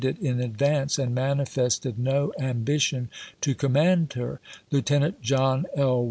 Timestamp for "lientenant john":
4.71-5.67